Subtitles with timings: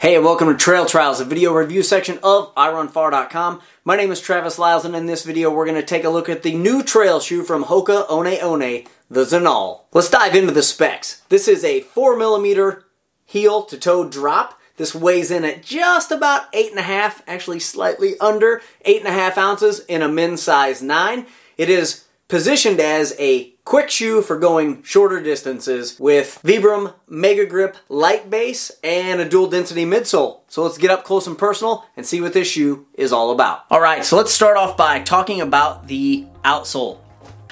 [0.00, 3.60] Hey, and welcome to Trail Trials, the video review section of iRunFar.com.
[3.84, 6.30] My name is Travis Liles, and in this video, we're going to take a look
[6.30, 9.82] at the new trail shoe from Hoka One One, the Zinal.
[9.92, 11.20] Let's dive into the specs.
[11.28, 12.82] This is a 4mm
[13.26, 14.58] heel to toe drop.
[14.78, 20.42] This weighs in at just about 8.5, actually slightly under 8.5 ounces in a men's
[20.42, 21.26] size 9.
[21.58, 27.76] It is positioned as a quick shoe for going shorter distances with Vibram Mega Grip
[27.88, 30.40] light base and a dual density midsole.
[30.48, 33.64] So let's get up close and personal and see what this shoe is all about.
[33.70, 36.98] All right, so let's start off by talking about the outsole.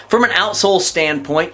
[0.09, 1.53] From an outsole standpoint,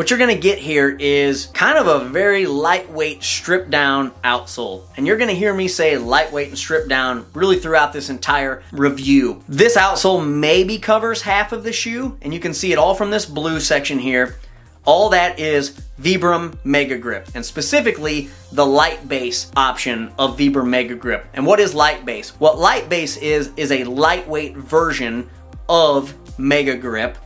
[0.00, 4.84] what you're to get here is kind of a very lightweight stripped down outsole.
[4.96, 9.44] And you're to hear me say lightweight and stripped down really throughout this entire review.
[9.46, 13.10] This outsole maybe covers half of the shoe, and you can see it all from
[13.10, 14.36] this blue section here.
[14.86, 20.94] All that is Vibram Mega Grip, and specifically the light base option of Vibram Mega
[20.94, 21.26] Grip.
[21.34, 22.30] And what is light base?
[22.40, 25.28] What light base is, is a lightweight version
[25.68, 27.18] of Mega Grip,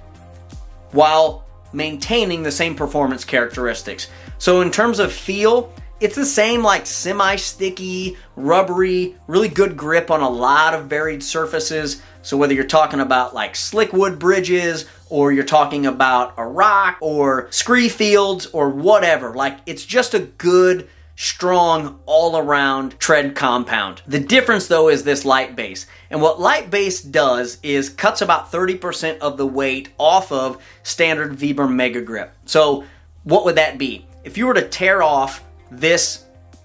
[0.91, 1.44] while
[1.75, 4.09] maintaining the same performance characteristics.
[4.39, 10.21] So in terms of feel, it's the same like semi-sticky, rubbery, really good grip on
[10.21, 12.03] a lot of varied surfaces.
[12.23, 16.99] So whether you're talking about like slick wood bridges or you're talking about a rock
[17.01, 24.03] or scree fields or whatever, like it's just a good strong all around tread compound.
[24.07, 25.87] The difference though is this light base.
[26.11, 31.33] And what light base does is cuts about 30% of the weight off of standard
[31.37, 32.35] Vibram Mega Grip.
[32.47, 32.85] So
[33.23, 34.07] what would that be?
[34.25, 36.25] If you were to tear off this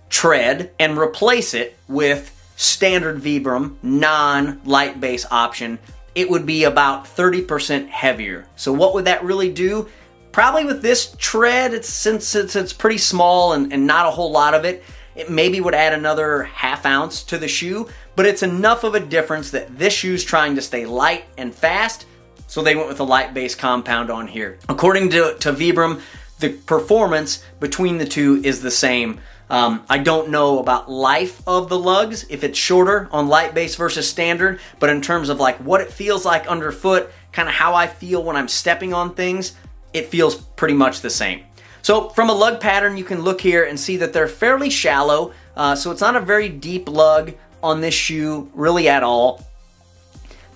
[0.09, 5.80] tread and replace it with standard Vibram non light base option,
[6.16, 8.45] it would be about 30% heavier.
[8.56, 9.88] So what would that really do?
[10.31, 14.31] Probably with this tread, it's, since it's, it's pretty small and, and not a whole
[14.31, 14.83] lot of it,
[15.16, 19.00] it maybe would add another half ounce to the shoe, but it's enough of a
[19.00, 22.05] difference that this shoe's trying to stay light and fast,
[22.47, 24.59] so they went with a light base compound on here.
[24.69, 26.01] According to, to Vibram,
[26.39, 29.19] the performance between the two is the same.
[29.50, 33.75] Um, I don't know about life of the lugs, if it's shorter on light base
[33.75, 37.73] versus standard, but in terms of like what it feels like underfoot, kind of how
[37.73, 39.56] I feel when I'm stepping on things,
[39.94, 41.44] it feels pretty much the same.
[41.81, 45.33] So from a lug pattern, you can look here and see that they're fairly shallow.
[45.55, 47.33] Uh, so it's not a very deep lug
[47.63, 49.45] on this shoe really at all.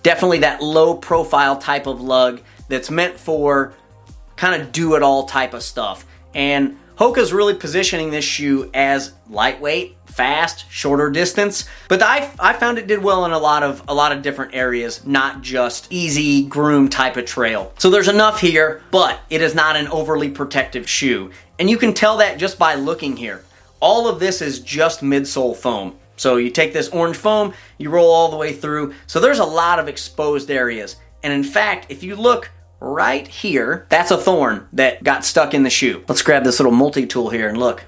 [0.03, 3.73] Definitely that low profile type of lug that's meant for
[4.35, 6.05] kind of do it all type of stuff.
[6.33, 11.65] And Hoka's really positioning this shoe as lightweight, fast, shorter distance.
[11.89, 14.53] But I, I found it did well in a lot of a lot of different
[14.53, 17.73] areas, not just easy groom type of trail.
[17.77, 21.31] So there's enough here, but it is not an overly protective shoe.
[21.59, 23.43] And you can tell that just by looking here.
[23.79, 25.95] All of this is just midsole foam.
[26.15, 28.93] So you take this orange foam, you roll all the way through.
[29.07, 30.95] So there's a lot of exposed areas.
[31.23, 35.63] And in fact, if you look right here, that's a thorn that got stuck in
[35.63, 36.03] the shoe.
[36.07, 37.83] Let's grab this little multi-tool here and look.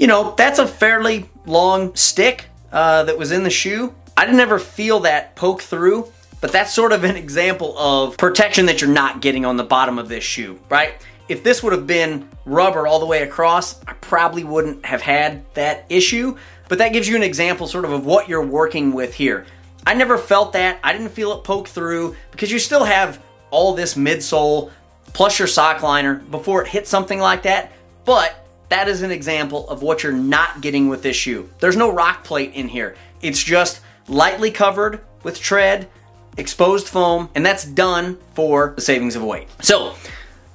[0.00, 3.94] You know, that's a fairly long stick uh, that was in the shoe.
[4.16, 8.64] I didn't ever feel that poke through, but that's sort of an example of protection
[8.64, 10.94] that you're not getting on the bottom of this shoe, right?
[11.28, 15.44] If this would have been rubber all the way across, I probably wouldn't have had
[15.52, 16.34] that issue,
[16.70, 19.44] but that gives you an example sort of of what you're working with here.
[19.86, 20.80] I never felt that.
[20.82, 24.70] I didn't feel it poke through because you still have all this midsole
[25.12, 27.72] plus your sock liner before it hits something like that.
[28.06, 31.50] But that is an example of what you're not getting with this shoe.
[31.58, 32.96] There's no rock plate in here.
[33.20, 35.88] It's just lightly covered with tread,
[36.36, 39.48] exposed foam, and that's done for the savings of weight.
[39.60, 39.94] So,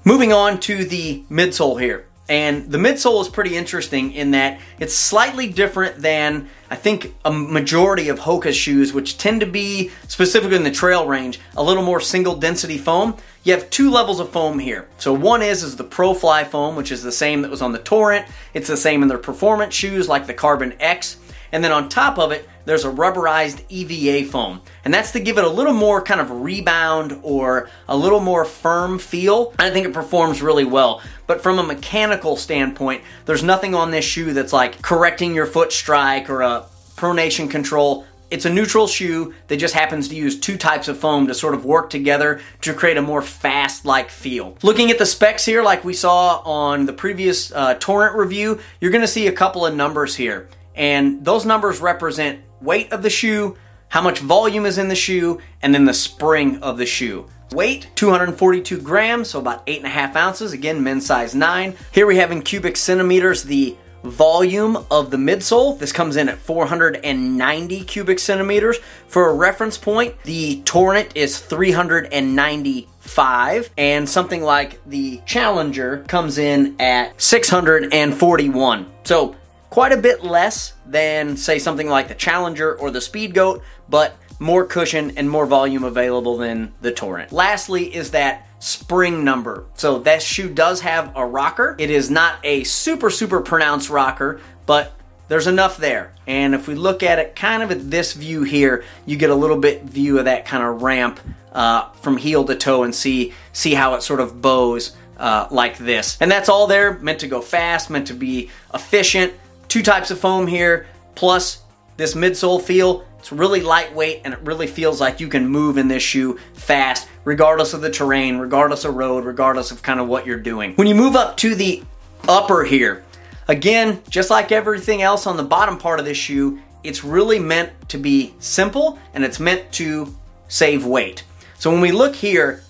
[0.03, 2.07] moving on to the midsole here.
[2.27, 7.31] And the midsole is pretty interesting in that it's slightly different than I think a
[7.31, 11.83] majority of Hoka shoes, which tend to be specifically in the trail range, a little
[11.83, 13.15] more single density foam.
[13.43, 14.87] You have two levels of foam here.
[14.97, 17.79] So one is is the ProFly foam, which is the same that was on the
[17.79, 18.25] Torrent.
[18.55, 21.17] It's the same in their performance shoes like the Carbon X.
[21.55, 24.59] And then on top of it, there's a rubberized EVA foam.
[24.83, 28.43] And that's to give it a little more kind of rebound or a little more
[28.43, 29.53] firm feel.
[29.57, 31.01] I think it performs really well.
[31.27, 35.71] But from a mechanical standpoint, there's nothing on this shoe that's like correcting your foot
[35.71, 36.65] strike or a
[36.97, 38.05] pronation control.
[38.29, 41.53] It's a neutral shoe that just happens to use two types of foam to sort
[41.53, 44.57] of work together to create a more fast-like feel.
[44.61, 48.91] Looking at the specs here, like we saw on the previous uh, Torrent review, you're
[48.91, 50.49] gonna see a couple of numbers here.
[50.75, 53.57] And those numbers represent weight of the shoe,
[53.89, 57.27] how much volume is in the shoe, and then the spring of the shoe.
[57.51, 60.51] Weight, 242 grams, so about 8.5 ounces.
[60.51, 61.75] Again, men's size 9.
[61.91, 65.79] Here we have in cubic centimeters the volume of the midsole.
[65.79, 68.77] This comes in at 490 cubic centimeters.
[69.07, 76.75] For a reference point, the Torrent is 395, and something like the Challenger comes in
[76.79, 78.85] at 641.
[79.03, 79.35] So
[79.75, 84.63] quite a bit less than, say, something like the Challenger or the Speedgoat, but more
[84.65, 87.33] cushion and more volume available than the Torrent.
[87.33, 89.65] Lastly, is that spring number.
[89.73, 91.75] So that shoe does have a rocker.
[91.77, 94.93] It is not a super, super pronounced rocker, but
[95.27, 96.13] there's enough there.
[96.25, 99.35] And if we look at it kind of at this view here, you get a
[99.35, 101.19] little bit view of that kind of ramp
[101.51, 105.77] uh, from heel to toe and see, see how it sort of bows uh, like
[105.77, 106.17] this.
[106.21, 109.33] And that's all there, meant to go fast, meant to be efficient.
[109.67, 111.63] Two types of foam here, plus
[111.97, 113.05] this midsole feel.
[113.19, 117.07] It's really lightweight and it really feels like you can move in this shoe fast,
[117.23, 120.75] regardless of the terrain, regardless of road, regardless of kind of what you're doing.
[120.75, 121.83] When you move up to the
[122.27, 123.03] upper here,
[123.47, 127.71] again, just like everything else on the bottom part of this shoe, it's really meant
[127.89, 130.15] to be simple and it's meant to
[130.47, 131.23] save weight.
[131.57, 132.61] So when we look here,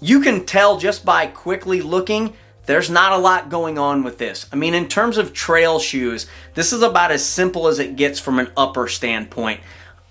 [0.00, 2.34] you can tell just by quickly looking
[2.66, 4.46] there's not a lot going on with this.
[4.52, 8.18] I mean, in terms of trail shoes, this is about as simple as it gets
[8.18, 9.60] from an upper standpoint.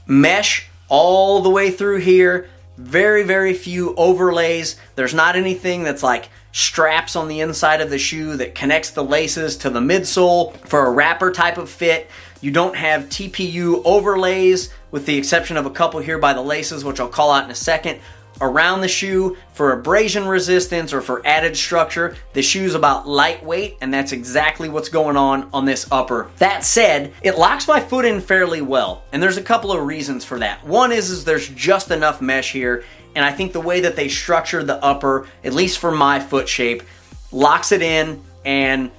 [0.05, 4.75] Mesh all the way through here, very, very few overlays.
[4.95, 9.03] There's not anything that's like straps on the inside of the shoe that connects the
[9.03, 12.09] laces to the midsole for a wrapper type of fit.
[12.41, 16.83] You don't have TPU overlays with the exception of a couple here by the laces,
[16.83, 17.99] which I'll call out in a second
[18.43, 22.15] around the shoe for abrasion resistance or for added structure.
[22.33, 26.29] The shoe's about lightweight and that's exactly what's going on on this upper.
[26.37, 30.25] That said, it locks my foot in fairly well and there's a couple of reasons
[30.25, 30.63] for that.
[30.65, 32.83] One is, is there's just enough mesh here
[33.15, 36.49] and I think the way that they structured the upper, at least for my foot
[36.49, 36.83] shape,
[37.31, 38.91] locks it in and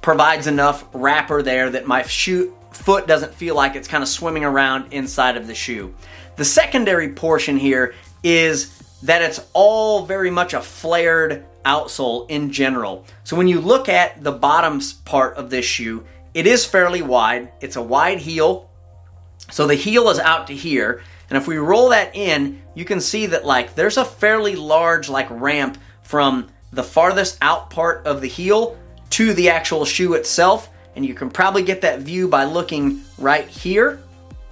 [0.00, 4.44] provides enough wrapper there that my shoe foot doesn't feel like it's kind of swimming
[4.44, 5.94] around inside of the shoe.
[6.36, 13.04] The secondary portion here is that it's all very much a flared outsole in general.
[13.24, 17.52] So when you look at the bottom part of this shoe, it is fairly wide.
[17.60, 18.70] It's a wide heel.
[19.50, 21.02] So the heel is out to here.
[21.28, 25.08] And if we roll that in, you can see that like there's a fairly large
[25.08, 28.78] like ramp from the farthest out part of the heel
[29.10, 30.70] to the actual shoe itself.
[30.94, 34.02] And you can probably get that view by looking right here,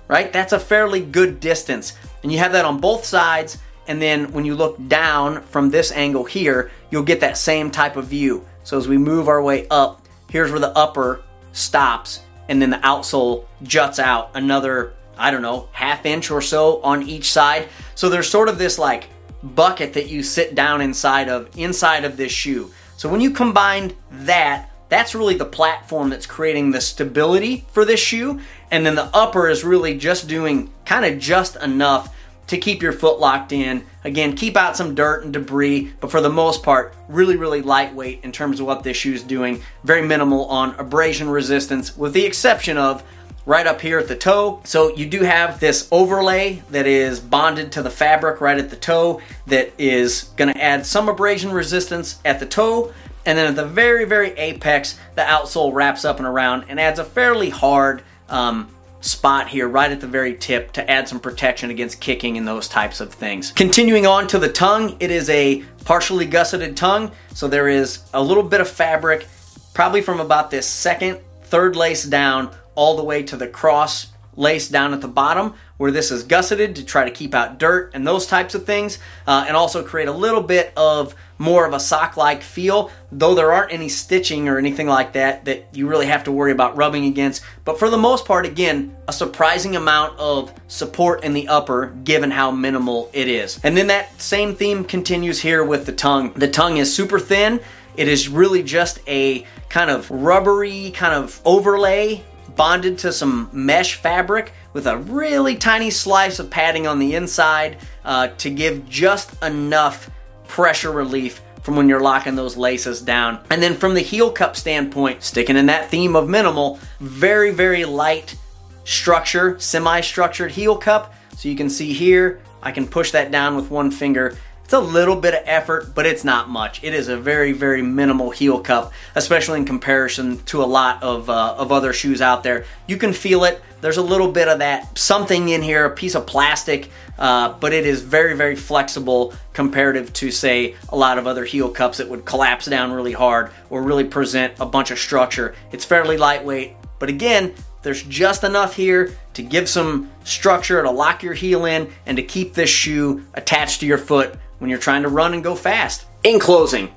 [0.09, 0.33] right?
[0.33, 1.97] That's a fairly good distance.
[2.23, 3.59] And you have that on both sides.
[3.87, 7.97] And then when you look down from this angle here, you'll get that same type
[7.97, 8.45] of view.
[8.63, 11.23] So as we move our way up, here's where the upper
[11.53, 16.83] stops and then the outsole juts out another, I don't know, half inch or so
[16.83, 17.69] on each side.
[17.95, 19.09] So there's sort of this like
[19.43, 22.71] bucket that you sit down inside of, inside of this shoe.
[22.97, 28.01] So when you combine that, that's really the platform that's creating the stability for this
[28.01, 28.41] shoe.
[28.71, 32.14] And then the upper is really just doing kind of just enough
[32.47, 33.85] to keep your foot locked in.
[34.05, 38.21] Again, keep out some dirt and debris, but for the most part, really, really lightweight
[38.23, 39.63] in terms of what this shoe is doing.
[39.83, 43.03] Very minimal on abrasion resistance, with the exception of
[43.47, 44.61] right up here at the toe.
[44.65, 48.77] So you do have this overlay that is bonded to the fabric right at the
[48.77, 52.93] toe that is to add some abrasion resistance at the toe.
[53.27, 56.99] And then at the very, very apex, the outsole wraps up and around and adds
[56.99, 58.69] a fairly hard um,
[59.05, 62.69] spot here right at the very tip to add some protection against kicking and those
[62.69, 63.53] types of things.
[63.53, 68.23] Continuing on to the tongue, it is a partially gusseted tongue, so there is a
[68.23, 69.27] little bit of fabric,
[69.75, 74.69] probably from about this second, third lace down, all the way to the cross lace
[74.69, 78.07] down at the bottom where this is gusseted to try to keep out dirt and
[78.07, 81.81] those types of things uh, and also create a little bit of more of a
[81.81, 86.07] sock like feel though there aren't any stitching or anything like that that you really
[86.07, 87.43] have to worry about rubbing against.
[87.65, 92.31] But for the most part again a surprising amount of support in the upper given
[92.31, 93.61] how minimal it is.
[93.65, 96.33] And then that same theme continues here with the tongue.
[96.35, 97.61] The tongue is super thin.
[97.97, 102.23] It is really just a kind of rubbery kind of overlay
[102.57, 107.79] bonded to some mesh fabric with a really tiny slice of padding on the inside
[108.05, 110.11] uh, to give just enough
[110.55, 113.41] pressure relief from when you're locking those laces down.
[113.51, 117.85] And then from the heel cup standpoint, sticking in that theme of minimal, very, very
[117.85, 118.37] light
[118.85, 121.13] structure, semi-structured heel cup.
[121.37, 124.81] So you can see here, I can push that down with one finger It's a
[124.81, 126.83] little bit of effort, but it's not much.
[126.83, 131.29] It is a very, very minimal heel cup, especially in comparison to a lot of,
[131.29, 132.65] uh, of other shoes out there.
[132.87, 133.63] You can feel it.
[133.83, 137.75] There's a little bit of that something in here, a piece of plastic, uh, but
[137.75, 142.09] it is very, very flexible comparative to, say, a lot of other heel cups that
[142.09, 145.55] would collapse down really hard or really present a bunch of structure.
[145.73, 151.23] It's fairly lightweight, but again, there's just enough here to give some structure to lock
[151.23, 155.03] your heel in and to keep this shoe attached to your foot when you're trying
[155.03, 156.07] to run and go fast.
[156.23, 156.89] In closing,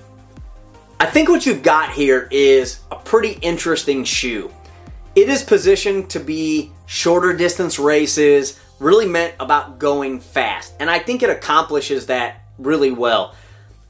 [1.02, 4.50] I think what you've got here is a pretty interesting shoe.
[5.16, 10.76] It is positioned to be shorter distance races, really meant about going fast.
[10.80, 13.36] And I think it accomplishes that really well.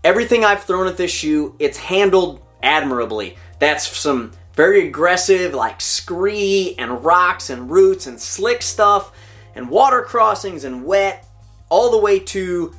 [0.03, 3.37] Everything I've thrown at this shoe, it's handled admirably.
[3.59, 9.11] That's some very aggressive, like scree and rocks and roots and slick stuff
[9.53, 11.27] and water crossings and wet,
[11.69, 12.73] all the way to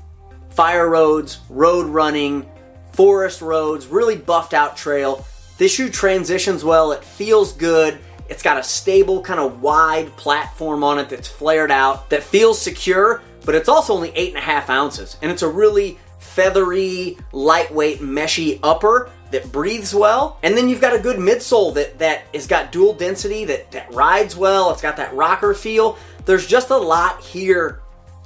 [0.59, 2.45] fire roads, road running,
[2.91, 5.25] forest roads, really buffed out trail.
[5.57, 7.97] This shoe transitions well, it feels good.
[8.29, 12.61] It's got a stable, kind of wide platform on it that's flared out, that feels
[12.61, 15.17] secure, but it's also only eight and a half ounces.
[15.23, 20.41] And it's a really feathery, lightweight, meshy upper that breathes well.
[20.43, 23.95] And then you've got a good midsole that, that has got dual density, that, that
[23.95, 24.73] rides well.
[24.73, 25.97] It's got that rocker feel.
[26.25, 27.81] There's just a lot here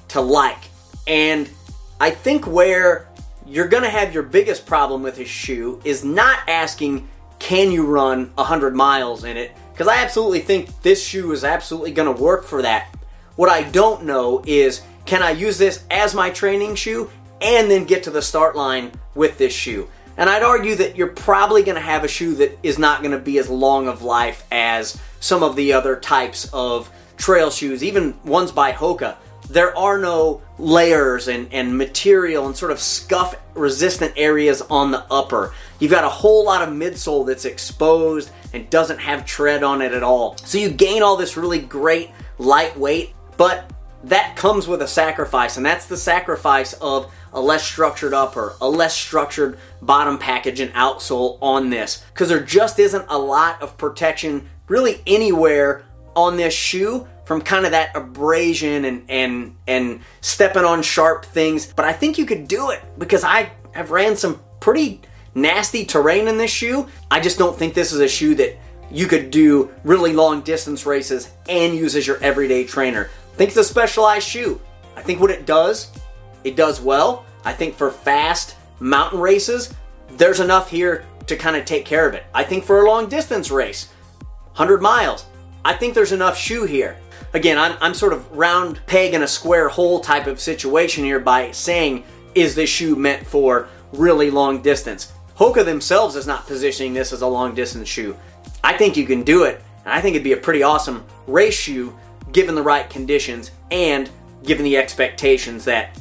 [0.09, 0.71] to like.
[1.07, 1.51] And
[2.03, 3.07] I think where
[3.47, 7.87] you're going to have your biggest problem with his shoe is not asking, can you
[7.87, 9.53] run 100 miles in it?
[9.73, 12.93] Because I absolutely think this shoe is absolutely going to work for that.
[13.37, 17.09] What I don't know is, can I use this as my training shoe
[17.41, 19.89] and then get to the start line with this shoe?
[20.17, 23.13] And I'd argue that you're probably going to have a shoe that is not going
[23.13, 27.85] to be as long of life as some of the other types of trail shoes,
[27.85, 29.19] even ones by Hoka
[29.49, 35.05] there are no layers and, and material and sort of scuff resistant areas on the
[35.11, 35.53] upper.
[35.79, 39.93] You've got a whole lot of midsole that's exposed and doesn't have tread on it
[39.93, 40.37] at all.
[40.39, 43.71] So you gain all this really great lightweight, but
[44.05, 48.69] that comes with a sacrifice, and that's the sacrifice of a less structured upper, a
[48.69, 52.05] less structured bottom package and outsole on this.
[52.13, 55.85] Because there just isn't a lot of protection really anywhere
[56.15, 61.73] on this shoe from kind of that abrasion and and and stepping on sharp things.
[61.73, 65.01] But I think you could do it because I have ran some pretty
[65.35, 66.87] nasty terrain in this shoe.
[67.11, 68.59] I just don't think this is a shoe that
[68.91, 73.09] you could do really long distance races and use as your everyday trainer.
[73.33, 74.61] I think it's a specialized shoe.
[74.95, 75.91] I think what it does,
[76.45, 77.25] it does well.
[77.47, 79.73] I think for fast mountain races,
[80.19, 82.25] there's enough here to kind of take care of it.
[82.35, 83.89] I think for a long distance race,
[84.55, 85.25] 100 miles,
[85.65, 86.99] I think there's enough shoe here.
[87.35, 91.19] Again, I'm, I'm sort of round peg in a square hole type of situation here
[91.19, 95.13] by saying, is this shoe meant for really long distance?
[95.37, 98.17] Hoka themselves is not positioning this as a long distance shoe.
[98.63, 101.55] I think you can do it, and I think it'd be a pretty awesome race
[101.55, 101.97] shoe
[102.33, 104.11] given the right conditions and
[104.45, 105.99] given the expectations that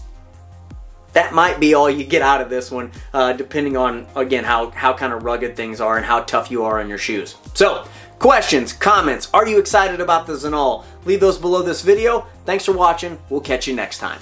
[1.14, 4.70] that might be all you get out of this one, uh, depending on, again, how,
[4.72, 7.36] how kind of rugged things are and how tough you are on your shoes.
[7.54, 7.86] So,
[8.22, 10.86] Questions, comments, are you excited about the Zinal?
[11.06, 12.26] Leave those below this video.
[12.46, 13.18] Thanks for watching.
[13.30, 14.20] We'll catch you next time.